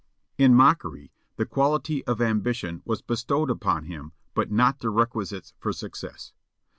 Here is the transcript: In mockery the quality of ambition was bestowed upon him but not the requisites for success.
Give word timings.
In 0.35 0.55
mockery 0.55 1.11
the 1.35 1.45
quality 1.45 2.03
of 2.07 2.21
ambition 2.23 2.81
was 2.85 3.03
bestowed 3.03 3.51
upon 3.51 3.83
him 3.85 4.13
but 4.33 4.49
not 4.49 4.79
the 4.79 4.89
requisites 4.89 5.53
for 5.59 5.71
success. 5.71 6.33